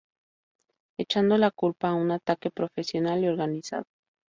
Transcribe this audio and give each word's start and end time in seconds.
echando 0.97 1.37
la 1.37 1.51
culpa 1.51 1.89
a 1.89 1.93
un 1.93 2.09
ataque 2.09 2.49
profesional 2.49 3.23
y 3.23 3.27
organizado 3.27 3.83